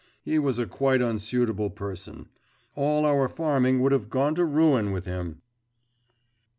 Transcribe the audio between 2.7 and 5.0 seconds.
All our farming would have gone to ruin